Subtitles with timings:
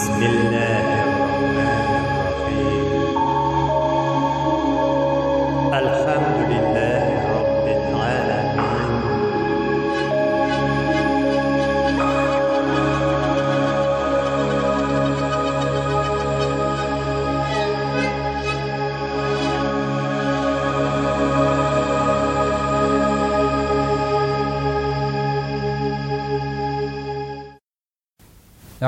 [0.00, 0.59] بسم الله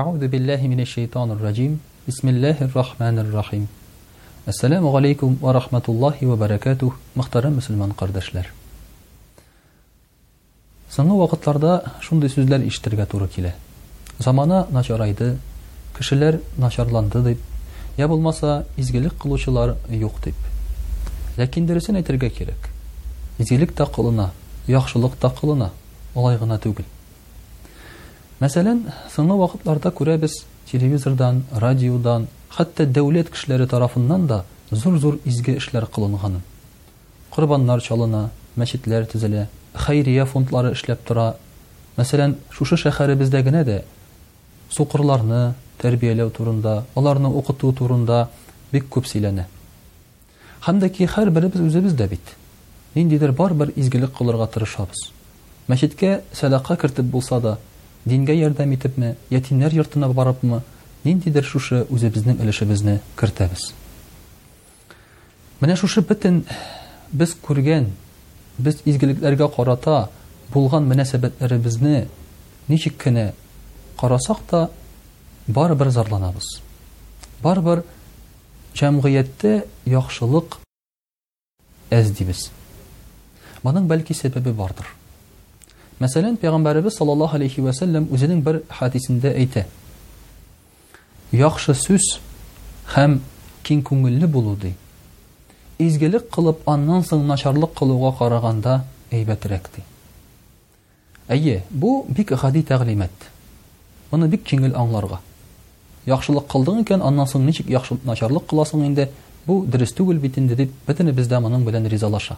[0.00, 1.70] Ауду биллахи минеш şeyтан ер
[2.06, 3.64] Бисмиллахир-рахманир-рахим.
[4.46, 8.46] Ассаламу алейкум ва рахматуллахи ва баракатух, мәхтерәм муslüman кардаршалар.
[10.90, 13.52] Саны вакытларда шундый сүзләр ишеттергә туры килә.
[14.18, 15.36] Замана начарайды,
[15.96, 17.38] кешеләр начарланды дип.
[17.96, 20.34] Я булмаса, изгилик кылучылар юк дип.
[21.36, 22.66] Ләкин дерсен әйтергә кирәк.
[23.38, 24.30] Изгилик тә кылына,
[24.66, 25.70] яхшылык та кылына,
[26.16, 26.84] олай гына түгел
[28.42, 28.78] Мәсәлән,
[29.14, 30.32] соңгы вакытларда күрәбез
[30.66, 32.24] телевизордан, радиодан,
[32.56, 34.40] хәтта дәүләт кешеләре тарафыннан да
[34.72, 36.40] зур-зур изге эшләр кылынган.
[37.30, 38.24] Курбаннар чалына,
[38.58, 39.44] мәчетләр төзелә,
[39.84, 41.28] хәйрия фондлары эшләп тора.
[41.96, 43.78] Мәсәлән, шушы шәһәребездә генә дә
[44.74, 48.24] сукырларны тәрбияләү турында, аларны укыту турында
[48.72, 49.46] бик күп сөйләнә.
[50.66, 52.34] Һәм дә ки һәр дә бит.
[52.96, 55.12] Ниндидер бар бер изгелек кылырга тырышабыз.
[55.68, 57.56] Мәчеткә садака кертеп булса да,
[58.04, 60.62] дингә ярдәм итепме, ятимнәр йортына барыпмы,
[61.04, 62.40] ниндидер шушы үзе безнең
[63.18, 63.72] кертәбез.
[65.60, 66.42] Менә шушы бөтен
[67.12, 67.90] без күргән,
[68.58, 70.08] без изгелекләргә карата
[70.52, 72.08] булган мөнәсәбәтләребезне
[72.68, 73.32] ничек кенә
[73.98, 74.68] карасак та
[75.46, 76.48] бар бер зарланабыз.
[77.42, 77.84] Бар бер
[78.74, 80.58] җәмгыятьтә яхшылык
[81.92, 82.50] әз дибез.
[83.62, 84.88] Моның бәлки сәбәбе бардыр.
[86.02, 89.62] Мәсәлән, Пәйгамбәрбез саллаллаһу алейхи ва сәллям үзенең бер хадисендә әйтә:
[91.32, 92.08] "Яхшы сүз
[92.96, 93.18] һәм
[93.66, 94.72] киң күңелле булу ди.
[95.78, 98.74] Изгелек кылып, аннан соң начарлык кылуга караганда
[99.12, 99.82] әйбәтрәк ди."
[101.28, 103.14] Әйе, бу бик гади тәгълимат.
[104.10, 105.20] Моны бик киңел аңларга.
[106.10, 109.10] Яхшылык кылдың икән, аннан соң ничек яхшы начарлык кыласың инде?
[109.46, 112.36] Бу дөрес түгел бит инде дип бөтенебез бездә моның белән ризалаша.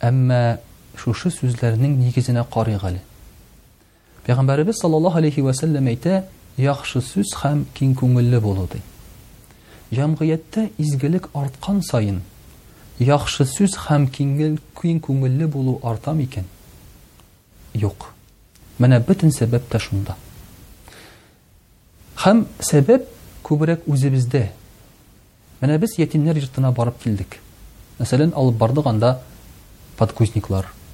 [0.00, 0.58] Әмма
[0.98, 3.00] шушы сүзләрнең нигезенә карыйк әле.
[4.26, 6.24] Пәйгамбәрбез саллаллаһу алейхи ва әйтә:
[6.56, 8.80] "Яхшы сүз һәм киң күңелле булу" ди.
[9.96, 12.22] Җәмгыятьтә изгелек арткан саен,
[12.98, 14.58] яхшы сүз һәм киң
[15.06, 16.44] күңелле булу арта микән?
[17.74, 18.10] Юк.
[18.78, 20.16] Менә бүтән сәбәп тә шунда.
[22.16, 23.06] Һәм сәбәп
[23.44, 24.50] күбрәк үзебездә.
[25.60, 27.38] Менә без ятиннәр йортына барып килдек.
[27.98, 29.20] Мәсәлән, алып бардыганда
[29.96, 30.85] подкузниклар,